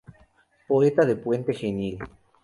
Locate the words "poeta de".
0.67-1.15